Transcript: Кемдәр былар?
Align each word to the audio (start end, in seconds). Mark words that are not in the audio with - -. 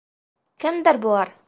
Кемдәр 0.65 1.03
былар? 1.05 1.37